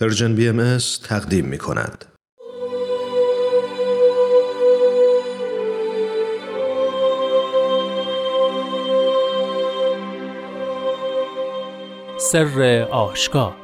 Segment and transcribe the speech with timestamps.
[0.00, 0.78] پرژن بی ام
[1.08, 2.04] تقدیم می کند.
[12.18, 13.56] سر آشکار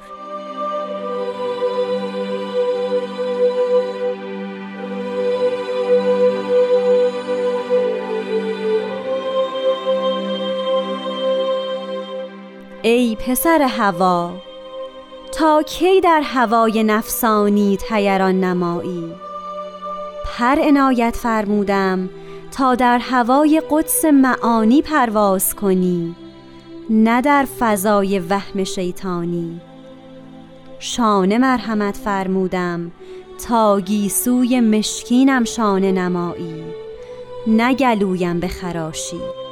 [12.83, 14.46] ای پسر هوا
[15.37, 19.13] تا کی در هوای نفسانی تیران نمایی.
[20.25, 22.11] پر عنایت فرمودم
[22.51, 26.17] تا در هوای قدس معانی پرواز کنی
[26.91, 29.61] نه در فضای وهم شیطانی.
[30.79, 32.93] شانه مرحمت فرمودم
[33.47, 36.65] تا گیسوی مشکینم شانه نمایی
[37.47, 39.46] نگلویم به خراشی.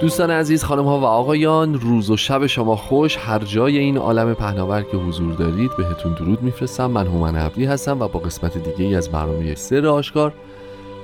[0.00, 3.16] دوستان عزیز خانم ها و آقایان روز و شب شما خوش.
[3.16, 6.86] هر جای این عالم پهناور که حضور دارید بهتون درود میفرستم.
[6.86, 10.32] من هومن عبدی هستم و با قسمت دیگه ای از برنامه سر آشکار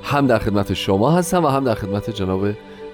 [0.02, 2.48] هم در خدمت شما هستم و هم در خدمت جناب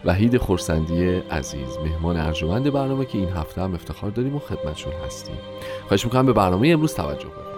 [0.05, 5.37] وحید خورسندی عزیز مهمان ارجمند برنامه که این هفته هم افتخار داریم و خدمتشون هستیم.
[5.89, 7.50] خواهش می‌کنم به برنامه امروز توجه کنید.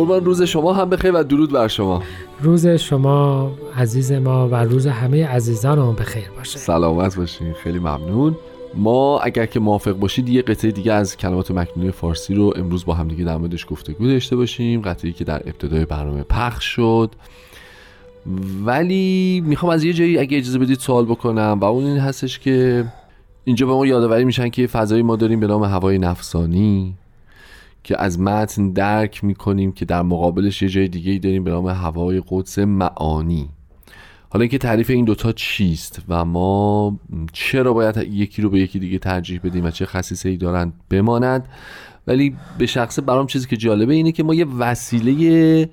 [0.00, 2.02] قربان روز شما هم بخیر و درود بر شما.
[2.40, 6.58] روز شما عزیز ما و روز همه عزیزان هم بخیر باشه.
[6.58, 8.36] سلامت باشین خیلی ممنون.
[8.74, 12.94] ما اگر که موافق باشید یه قطعه دیگه از کلمات مکنونی فارسی رو امروز با
[12.94, 14.82] هم دیگه در موردش گفتگو داشته باشیم.
[14.82, 17.10] قطعی که در ابتدای برنامه پخش شد.
[18.64, 22.84] ولی می‌خوام از یه جایی اگه اجازه بدید سوال بکنم و اون این هستش که
[23.44, 26.94] اینجا به ما یادآوری میشن که فضایی ما داریم به نام هوای نفسانی.
[27.84, 32.22] که از متن درک می‌کنیم که در مقابلش یه جای دیگه داریم به نام هوای
[32.28, 33.48] قدس معانی.
[34.32, 36.98] حالا اینکه تعریف این دوتا چیست و ما
[37.32, 41.48] چرا باید یکی رو به یکی دیگه ترجیح بدیم و چه خصیصه ای دارن بماند
[42.06, 45.70] ولی به شخص برام چیزی که جالبه اینه که ما یه وسیله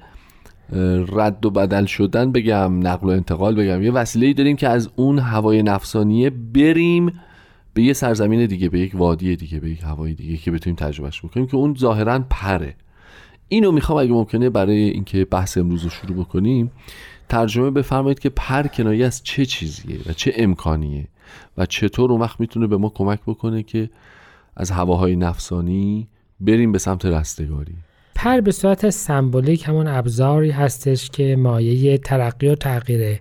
[1.13, 4.89] رد و بدل شدن بگم نقل و انتقال بگم یه وسیله ای داریم که از
[4.95, 7.13] اون هوای نفسانیه بریم
[7.77, 11.21] به یه سرزمین دیگه به یک وادی دیگه به یک هوای دیگه که بتونیم تجربهش
[11.21, 12.75] بکنیم که اون ظاهرا پره.
[13.47, 16.71] اینو می‌خوام اگه ممکنه برای اینکه بحث امروز رو شروع بکنیم
[17.29, 21.07] ترجمه بفرمایید که پر کنایه از چه چیزیه و چه امکانیه
[21.57, 23.89] و چطور اون وقت می‌تونه به ما کمک بکنه که
[24.55, 26.07] از هواهای نفسانی
[26.39, 27.75] بریم به سمت رستگاری.
[28.15, 33.19] پر به صورت سمبولیک همون ابزاری هستش که مایه ترقی و تغییر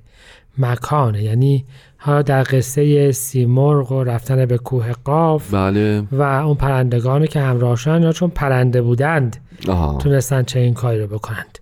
[0.59, 1.23] مکانه.
[1.23, 1.65] یعنی
[2.07, 6.03] حالا در قصه سیمرغ و رفتن به کوه قاف بله.
[6.13, 9.37] و اون پرندگانی که همراهشان یا چون پرنده بودند
[9.69, 9.99] آها.
[9.99, 11.59] تونستن چه این کاری رو بکنند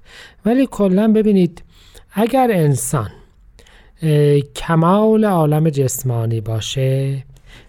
[0.46, 1.62] ولی کلا ببینید
[2.12, 3.08] اگر انسان
[4.56, 7.22] کمال عالم جسمانی باشه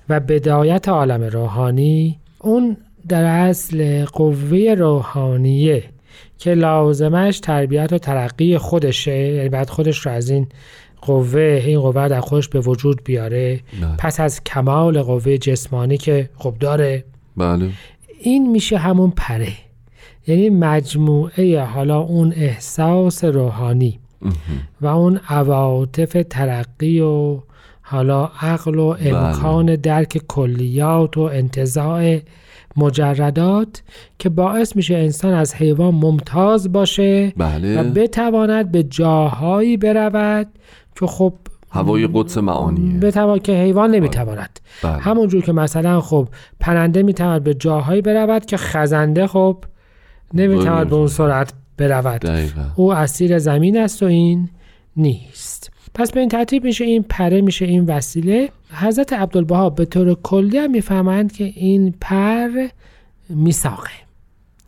[0.10, 2.78] و بدایت عالم روحانی اون
[3.08, 5.84] در اصل قوه روحانیه
[6.38, 10.48] که لازمش تربیت و ترقی خودشه یعنی بعد خودش رو از این
[11.02, 13.60] قوه این قوه در خودش به وجود بیاره.
[13.82, 13.96] بله.
[13.98, 17.06] پس از کمال قوه جسمانی که خب داره.
[17.38, 17.70] بله.
[18.22, 19.54] این میشه همون پره.
[20.28, 24.00] یعنی مجموعه حالا اون احساس روحانی
[24.82, 27.40] و اون عواطف ترقی و
[27.82, 32.20] حالا عقل و امکان درک کلیات و انتظاع
[32.78, 33.82] مجردات
[34.20, 37.82] که باعث میشه انسان از حیوان ممتاز باشه بله.
[37.82, 40.48] و بتواند به جاهایی برود
[41.00, 41.34] که خب
[41.72, 43.00] هوای قدس معانیه.
[43.00, 44.60] بتواند که حیوان نمی‌تواند.
[44.84, 44.94] بله.
[44.94, 46.28] همونجور که مثلا خب
[46.60, 49.58] پرنده می‌تواند به جاهایی برود که خزنده خب
[50.34, 52.22] نمی‌تواند به اون سرعت برود.
[52.22, 52.62] دقیقا.
[52.76, 54.50] او اسیر زمین است و این
[54.98, 55.72] نیست.
[55.94, 58.50] پس به این ترتیب میشه این پره میشه این وسیله.
[58.74, 62.50] حضرت عبدالبها به طور کلی هم می‌فهمند که این پر
[63.30, 63.90] میساقه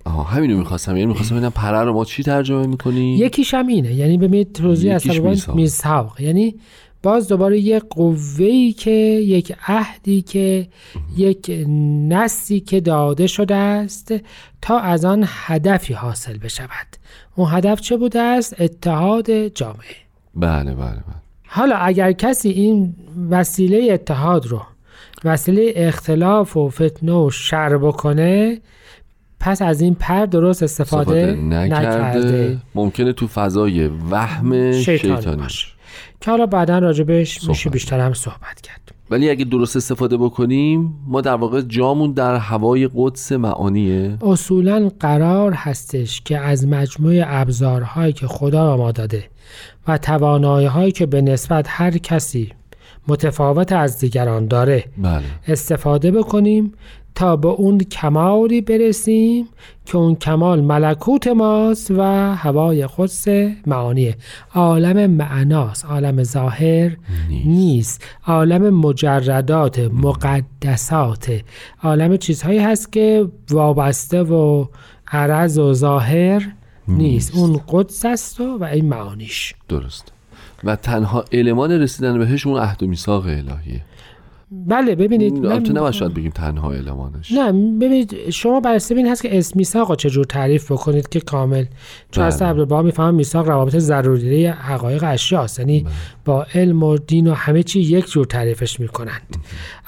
[0.07, 0.91] آها همینو می‌خواستم.
[0.97, 3.93] یعنی می‌خواستم ببینم پره رو ما چی ترجمه می‌کنیم؟ یکیش هم اینه.
[3.93, 5.55] یعنی ببینید توضیح میثاق.
[5.55, 6.55] میثاق یعنی
[7.03, 10.67] باز دوباره یک قوه‌ای که یک عهدی که
[11.17, 11.67] یک
[12.09, 14.13] نسلی که داده شده است
[14.61, 16.87] تا از آن هدفی حاصل بشود.
[17.35, 19.95] اون هدف چه بوده است؟ اتحاد جامعه.
[20.35, 21.15] بله بله بله.
[21.47, 22.95] حالا اگر کسی این
[23.29, 24.61] وسیله اتحاد رو
[25.23, 28.59] وسیله اختلاف و فتنه و شر بکنه
[29.39, 31.97] پس از این پر درست استفاده, استفاده نکرده.
[31.97, 32.57] نکرده.
[32.75, 35.67] ممکنه تو فضای وهم شیطانی باشه.
[36.21, 37.69] که حالا بعدا راجبش میشه.
[37.69, 38.91] بیشتر هم صحبت کرد.
[39.09, 44.17] ولی اگه درست استفاده بکنیم ما در واقع جامون در هوای قدس معانیه.
[44.21, 49.23] اصولا قرار هستش که از مجموع ابزارهایی که خدا به ما داده
[49.87, 52.51] و توانایی هایی که به نسبت هر کسی
[53.07, 55.23] متفاوت از دیگران داره بله.
[55.47, 56.73] استفاده بکنیم
[57.17, 59.47] تا به اون کمالی برسیم
[59.85, 62.01] که اون کمال ملکوت ماست و
[62.35, 63.27] هوای قدس
[63.67, 64.15] معانیه.
[64.53, 66.97] عالم معناست عالم ظاهر
[67.29, 68.05] نیست.
[68.25, 71.41] عالم مجردات مقدسات.
[71.83, 74.65] عالم چیزهایی هست که وابسته و
[75.11, 76.51] عرض و ظاهر
[76.87, 77.35] نیست.
[77.35, 79.55] اون قدس است و, و این معانیش.
[79.69, 80.11] درست.
[80.63, 83.81] و تنها المان رسیدن بهش اون عهد و میثاق الهیه.
[84.51, 89.09] بله ببینید البته من- نباید شاید بگیم تنها المانش نه ببینید شما بسته به این
[89.11, 91.65] هست که اسم میثاق چجور تعریف بکنید که کامل.
[92.11, 92.33] چون بله.
[92.33, 95.91] از عبدالبها می‌فهمم میثاق روابط ضروری حقایق اشیاست یعنی بله.
[96.25, 99.37] با علم و دین و همه چی یک جور تعریفش می‌کنند.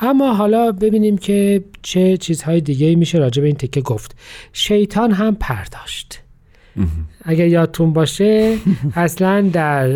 [0.02, 4.16] اما حالا ببینیم که چه چیزهای دیگه میشه راجع به این تکه گفت.
[4.54, 6.22] شیطان هم پرداشت.
[7.24, 8.58] اگر یادتون باشه
[8.96, 9.88] اصلا در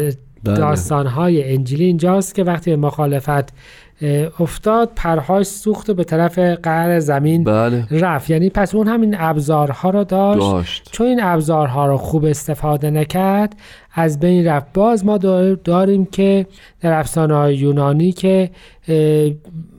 [0.43, 0.57] بله.
[0.57, 3.53] داستانهای انجیلی اینجاست که وقتی به مخالفت
[4.39, 7.87] افتاد پرهاش سوخت و به طرف قعر زمین بله.
[7.91, 8.29] رفت.
[8.29, 10.39] یعنی پس اون همین ابزارها رو داشت.
[10.39, 10.89] داشت.
[10.91, 13.55] چون این ابزارها رو خوب استفاده نکرد
[13.93, 14.73] از بین رفت.
[14.73, 16.45] باز ما دار- داریم که
[16.81, 18.49] در افسانه های یونانی که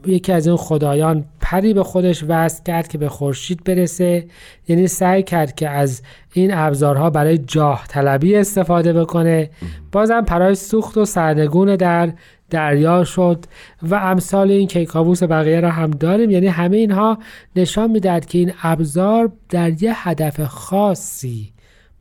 [0.07, 4.25] یکی از این خدایان پری به خودش وصل کرد که به خورشید برسه.
[4.69, 6.03] یعنی سعی کرد که از
[6.33, 9.51] این ابزارها برای جاه طلبی استفاده بکنه.
[9.93, 12.13] بازم پرای سوخت و سرنگون در
[12.55, 13.45] دریا شد
[13.83, 16.31] و امثال این کیکاووس بقیه را هم داریم.
[16.31, 17.19] یعنی همه اینها
[17.57, 21.53] نشان می‌دهد که این ابزار در یه هدف خاصی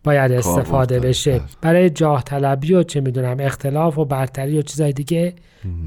[0.03, 0.99] باید استفاده.
[0.99, 1.31] بشه.
[1.31, 1.41] بله.
[1.61, 5.33] برای جاه طلبی و چه می‌دونم اختلاف و برتری و چیزای دیگه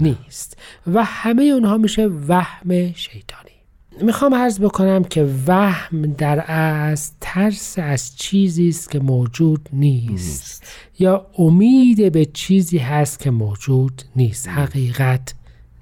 [0.01, 0.59] نیست.
[0.95, 3.56] و همه اونها میشه وهم شیطانی.
[4.03, 10.63] می‌خوام عرض بکنم که وهم در از ترس از چیزی است که موجود نیست.
[10.99, 14.49] یا امید به چیزی هست که موجود نیست.
[14.49, 15.35] حقیقت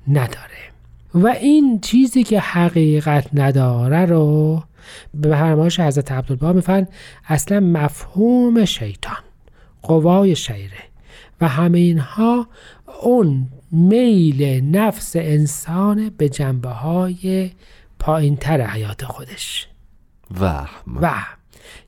[0.08, 0.64] نداره.
[1.14, 4.62] و این چیزی که حقیقت نداره رو
[5.14, 6.87] به فرمایش حضرت عبدالبها میفن
[7.28, 9.16] اصلا مفهوم شیطان
[9.82, 10.82] قوای شیره.
[11.40, 12.46] و همه اینها
[13.02, 17.50] اون میل نفس انسان به جنبه های
[18.04, 19.68] پایین تر حیات خودش.
[20.40, 20.68] وهم.
[21.00, 21.12] و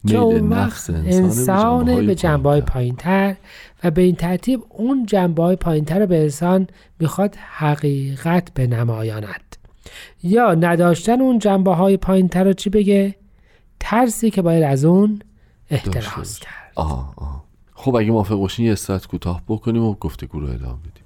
[0.05, 3.33] میل که اون نفس وقت انسان به جنبه های پایین‌تر.
[3.33, 6.67] پایین تر و به این ترتیب اون جنبه های پایین تر به انسان
[7.01, 9.57] می‌خواد حقیقت به نمایاند.
[10.23, 13.15] یا نداشتن اون جنبه های پایین تر رو چی بگه؟
[13.81, 15.23] ترسی که باید از اون
[15.71, 16.73] احتراز کرد.
[16.75, 17.45] آه آه.
[17.75, 21.06] خب اگه موافق باشین یه استرات کوتاه بکنیم و گفتگو رو ادامه بدیم.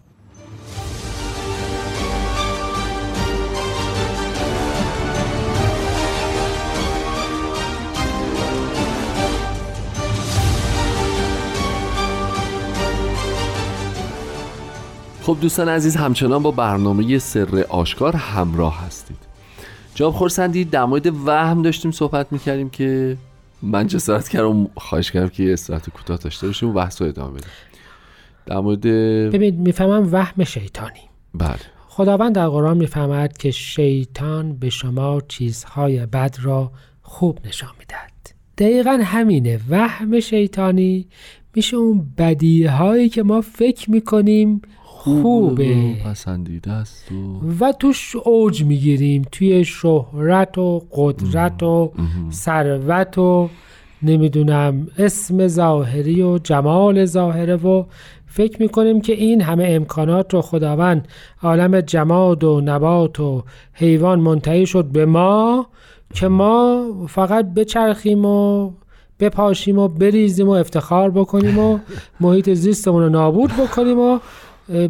[15.30, 19.16] خب دوستان عزیز همچنان با برنامه سر آشکار همراه هستید.
[19.94, 23.16] جناب خورسندی در مورد وهم داشتیم صحبت می‌کردیم که
[23.62, 27.30] من جسارت کردم؟ خواهش کردم که یه استراحت کوتاه داشته باشیم و بحث رو ادامه
[27.30, 27.50] بدیم.
[28.46, 28.80] در مورد
[29.32, 31.00] ببین می‌فهمم وهم شیطانی.
[31.34, 31.58] بله.
[31.88, 36.72] خداوند در قرآن می‌فهمد که شیطان به شما چیزهای بد را
[37.02, 38.34] خوب نشان می‌دهد.
[38.58, 39.60] دقیقا همینه.
[39.70, 41.06] وهم شیطانی
[41.54, 44.62] میشه اون بدیه هایی که ما فکر می‌کنیم
[45.00, 45.94] خوبه.
[46.04, 49.22] پسندیده است و و توش اوج می‌گیریم.
[49.32, 51.92] توی شهرت و قدرت و
[52.32, 53.48] ثروت و
[54.02, 57.84] نمی‌دونم اسم ظاهری و جمال ظاهره و
[58.26, 61.08] فکر می‌کنیم که این همه امکانات رو خداوند
[61.42, 63.42] عالم جماد و نبات و
[63.72, 65.66] حیوان منتهی شد به ما
[66.14, 68.70] که ما فقط بچرخیم و
[69.20, 71.78] بپاشیم و بریزیم و افتخار بکنیم و
[72.20, 74.18] محیط زیستمون رو نابود بکنیم و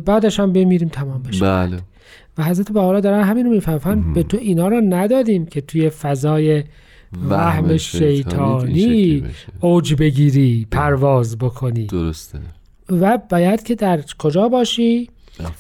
[0.05, 1.45] بعدش هم بمیریم تمام بشه.
[1.45, 1.79] بله.
[2.39, 4.13] و حضرت بهاءالله دارن همین رو می‌فهمن.
[4.13, 6.65] به تو اینا رو ندادیم که توی فضای
[7.31, 9.25] وهم شیطانی.
[9.61, 11.87] اوج بگیری پرواز بکنی.
[11.87, 12.39] درسته.
[12.89, 15.11] و باید که در کجا باشی؟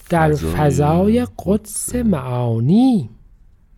[0.09, 3.11] در فضای قدس معانی.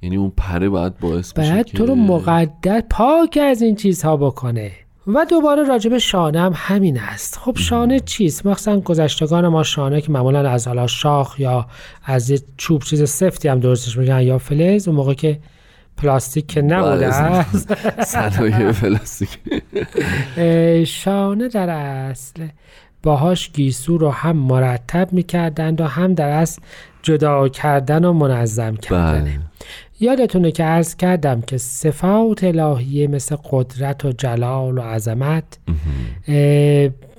[0.02, 4.72] یعنی اون پره باید باعث بشه باید تو رو مقدس پاک از این چیزها بکنه.
[5.06, 7.38] و دوباره راجب شانه هم همین است.
[7.38, 11.66] خب شانه چیست؟ مخصوصا گذشتگان ما شانه که معمولا از حالا شاخ یا
[12.04, 15.38] از یه چوب چیز سفتی هم درستش میگن یا فلز اون موقع که
[15.97, 17.14] پلاستیک که نبوده بله.
[17.14, 17.75] است.
[18.04, 19.38] صنایع پلاستیک.
[20.87, 22.49] شانه در اصل
[23.02, 26.62] باهاش گیسو رو هم مرتب می‌کردند و هم در اصل
[27.02, 29.21] جدا کردن و منظم کردن.
[29.21, 29.38] بله.
[30.02, 35.59] یادتونه که عرض کردم که صفات الهیه مثل قدرت و جلال و عظمت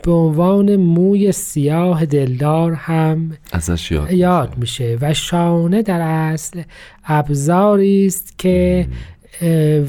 [0.03, 6.61] به عنوان موی سیاه دلدار هم ازش یاد یاد میشه و شانه در اصل
[7.05, 8.87] ابزاری است که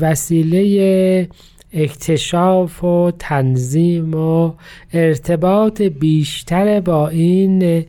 [0.01, 1.29] وسیله
[1.73, 4.53] اکتشاف و تنظیم و
[4.93, 7.85] ارتباط بیشتر با این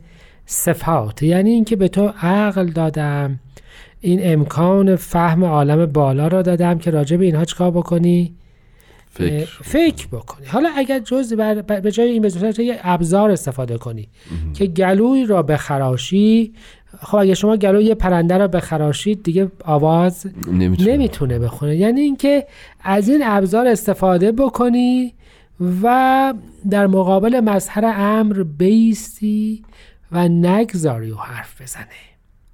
[0.46, 1.22] صفات.
[1.22, 3.40] یعنی اینکه به تو عقل دادم
[4.00, 8.34] این امکان فهم عالم بالا را دادم که راجع به اینها چیکار بکنی؟
[9.10, 9.62] فکر.
[9.62, 10.46] فکر بکنی.
[10.46, 14.08] حالا اگر جز بر به جای این بزرگتر یه ابزار استفاده کنی
[14.54, 16.52] که گلوی را بخراشی
[17.00, 21.76] خب اگه شما گلوی یه پرنده را بخراشید دیگه آواز نمی‌تونه نمی‌تونه بخونه.
[21.76, 22.46] یعنی اینکه
[22.82, 25.14] از این ابزار استفاده بکنی
[25.82, 26.34] و
[26.70, 29.62] در مقابل مظهر امر بیستی
[30.12, 31.86] و نگذاری و حرف بزنه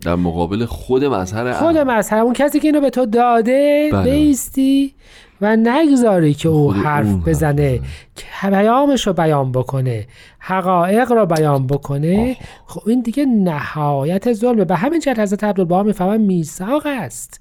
[0.04, 1.78] در مقابل خود مظهر خود.
[1.78, 4.10] مظهر اون کسی که اینو به تو داده بله.
[4.10, 4.94] بیستی
[5.40, 7.80] و نگذاری که او حرف اون بزنه.
[8.16, 10.06] که پیامش رو بیان بکنه
[10.38, 16.20] حقایق رو بیان بکنه خب این دیگه نهایت ظلمه به همین جهت حضرت عبدالبها می‌فهمن
[16.20, 17.40] میثاق است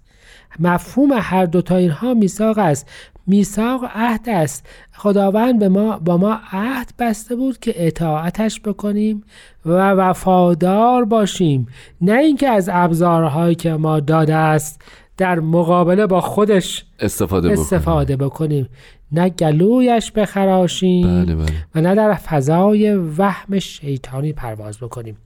[0.60, 2.90] مفهوم هر دوتا اینها میثاق است
[3.28, 4.66] میثاق عهد است.
[4.94, 9.24] خداوند به ما با ما عهد بسته بود که اطاعتش بکنیم
[9.66, 11.68] و وفادار باشیم.
[12.02, 14.82] نه اینکه از ابزارهایی که ما داده است
[15.18, 18.70] در مقابله با خودش استفاده استفاده بکنیم.
[19.12, 21.52] نه گلویش بخراشیم بله بله.
[21.76, 25.18] و نه در فضای وهم شیطانی پرواز بکنیم.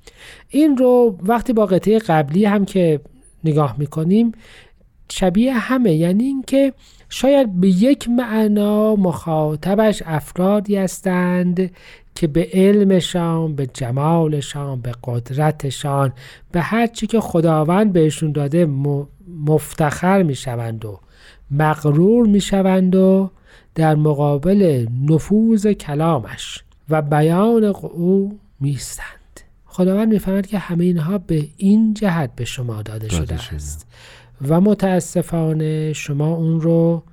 [0.49, 2.99] این رو وقتی با قطعه قبلی هم که
[3.43, 4.31] نگاه می‌کنیم
[5.09, 5.93] شبیه همه.
[5.93, 6.73] یعنی اینکه
[7.17, 11.71] شاید به یک معنا مخاطبش افرادی هستند
[12.15, 16.13] که به علمشان به جمالشان به قدرتشان
[16.51, 18.65] به هر چی که خداوند بهشون داده
[19.45, 20.99] مفتخر می‌شوند و
[21.51, 23.29] مغرور می‌شوند و
[23.75, 31.93] در مقابل نفوذ کلامش و بیان او میستند خداوند می‌فهمد که همه اینها به این
[31.93, 33.35] جهت به شما داده شده.
[33.35, 33.87] است
[34.49, 37.03] و متاسفانه شما اون رو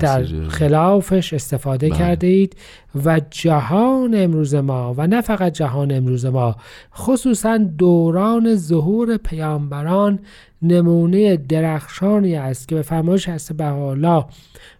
[0.00, 1.98] در خلافش استفاده بله.
[1.98, 2.56] کرده اید
[3.04, 6.56] و جهان امروز ما و نه فقط جهان امروز ما
[6.94, 10.18] خصوصا دوران ظهور پیامبران
[10.62, 14.24] نمونه درخشانی است که به فرمایش هست بهاءالله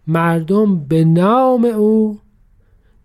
[0.07, 2.19] مردم به نام او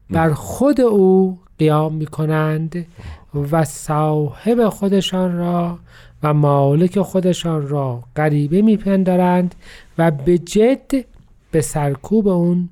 [0.09, 2.85] بر خود او قیام می کنند
[3.51, 5.79] و صاحب خودشان را
[6.23, 9.55] و مالک خودشان را غریبه میپندارند
[9.97, 11.05] و به جد
[11.51, 12.69] به سرکوب اون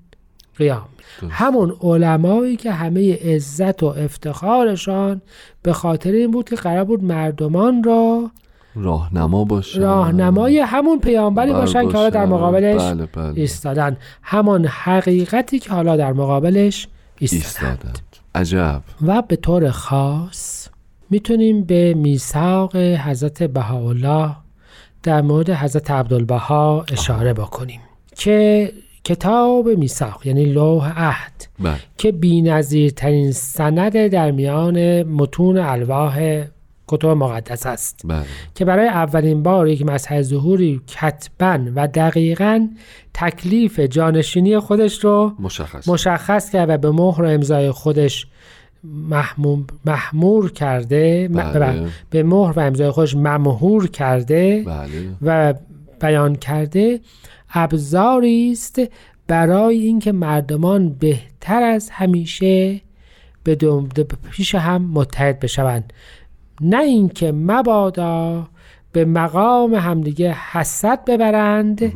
[0.58, 0.86] قیام.
[1.30, 5.22] همون علمایی که همه عزت و افتخارشان
[5.62, 8.32] به خاطر این بود که قرار بود مردمان را
[8.76, 12.34] راهنما باشه راهنمای همون پیامبری بر باشن که حالا در باشن.
[12.34, 13.34] مقابلش بله بله.
[13.36, 13.98] ایستادن.
[14.24, 17.78] همان حقیقتی که حالا در مقابلش ایستادند.
[17.78, 17.94] ایستادن
[18.36, 18.84] عجب.
[19.02, 20.68] و به طور خاص
[21.12, 24.36] می‌تونیم به میثاق حضرت بهاءالله
[25.04, 27.82] در مورد حضرت عبدالبها اشاره بکنیم
[28.16, 28.72] که
[29.04, 31.76] کتاب میثاق یعنی لوح عهد بله.
[31.98, 36.44] که بی‌نظیرترین سند در میان متون الواح
[36.88, 38.02] کتب مقدس است.
[38.06, 38.26] بله.
[38.56, 42.68] که برای اولین بار یک مسح ظهوری کتبا و دقیقا
[43.14, 48.28] تکلیف جانشینی خودش رو مشخص مشخص کرد و به مهر و امضای خودش
[49.86, 51.88] محمور کرده بله.
[52.10, 54.88] به مهر و امضای خودش ممهور کرده بله
[55.22, 55.54] و
[56.02, 57.00] بیان کرده
[57.54, 58.82] ابزاری است
[59.28, 62.82] برای اینکه مردمان بهتر از همیشه
[63.44, 63.58] به
[64.32, 65.94] پیش هم متحد بشوند
[66.62, 68.48] نه اینکه مبادا
[68.92, 71.94] به مقام همدیگه حسد ببرند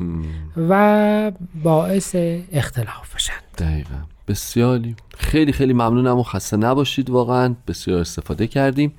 [0.70, 1.32] و
[1.64, 2.16] باعث
[2.52, 3.44] اختلاف بشند.
[3.58, 3.96] دقیقا.
[4.28, 4.96] بسیاری.
[5.18, 7.56] خیلی خیلی ممنونم و خسته نباشید واقعا.
[7.68, 8.94] بسیار استفاده کردیم.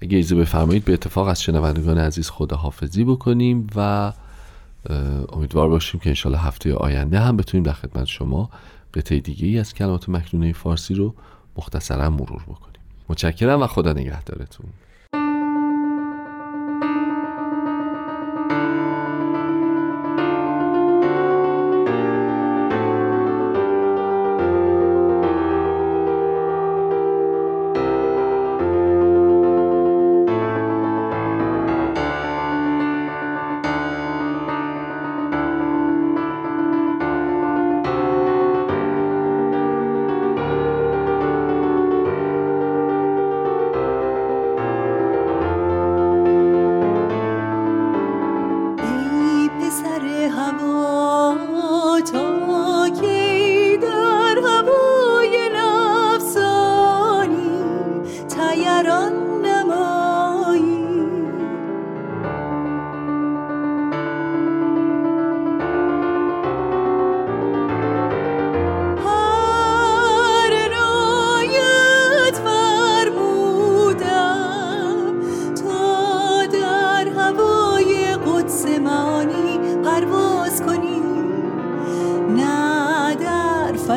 [0.00, 4.12] اگه ایزه بفرمایید به اتفاق از شنوندگان عزیز خداحافظی بکنیم و
[5.32, 8.50] امیدوار باشیم که انشالله هفته آینده هم بتونیم در خدمت شما
[8.94, 11.14] قطعه دیگه ای از کلمات مکنونه فارسی رو
[11.56, 12.80] مختصرا مرور بکنیم.
[13.08, 14.66] متشکرم و خدا نگهدارتون.